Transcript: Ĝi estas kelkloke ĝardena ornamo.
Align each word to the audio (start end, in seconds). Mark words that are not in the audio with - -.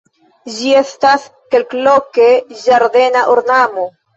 Ĝi 0.53 0.71
estas 0.79 1.27
kelkloke 1.55 2.33
ĝardena 2.65 3.25
ornamo. 3.37 3.87